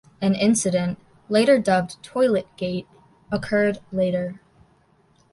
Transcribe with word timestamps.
An 0.19 0.33
incident, 0.33 0.97
later 1.29 1.59
dubbed 1.59 2.01
"Toiletgate", 2.03 2.87
occurred 3.31 3.81
later. 3.91 4.41